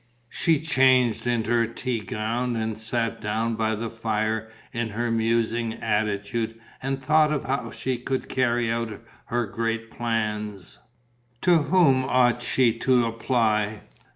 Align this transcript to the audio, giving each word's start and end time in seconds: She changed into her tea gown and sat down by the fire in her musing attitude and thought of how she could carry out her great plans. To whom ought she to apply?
She 0.31 0.59
changed 0.59 1.27
into 1.27 1.51
her 1.51 1.67
tea 1.67 1.99
gown 1.99 2.55
and 2.55 2.75
sat 2.75 3.21
down 3.21 3.53
by 3.53 3.75
the 3.75 3.91
fire 3.91 4.49
in 4.73 4.89
her 4.89 5.11
musing 5.11 5.73
attitude 5.75 6.59
and 6.81 6.99
thought 6.99 7.31
of 7.31 7.45
how 7.45 7.69
she 7.69 7.97
could 7.97 8.27
carry 8.27 8.71
out 8.71 8.99
her 9.25 9.45
great 9.45 9.91
plans. 9.91 10.79
To 11.41 11.55
whom 11.59 12.03
ought 12.05 12.41
she 12.41 12.73
to 12.79 13.05
apply? 13.05 13.83